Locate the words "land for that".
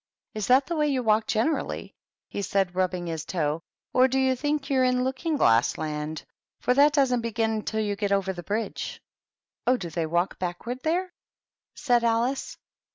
5.77-6.93